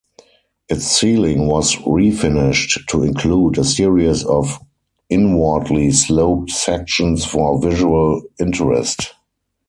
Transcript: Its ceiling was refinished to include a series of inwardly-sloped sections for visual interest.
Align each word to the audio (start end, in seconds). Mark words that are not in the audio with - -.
Its 0.67 0.85
ceiling 0.85 1.45
was 1.45 1.75
refinished 1.75 2.87
to 2.87 3.03
include 3.03 3.59
a 3.59 3.63
series 3.63 4.23
of 4.25 4.57
inwardly-sloped 5.11 6.49
sections 6.49 7.23
for 7.23 7.61
visual 7.61 8.23
interest. 8.39 9.13